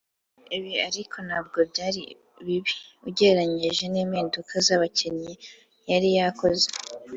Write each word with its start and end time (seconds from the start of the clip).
Ibi 0.57 0.73
ariko 0.87 1.17
ntabwo 1.27 1.59
byari 1.71 2.03
bibi 2.45 2.73
ugereranyije 3.07 3.85
n’impinduka 3.93 4.53
z’abakinnyi 4.65 5.33
yari 5.89 6.09
yakoze 6.19 6.67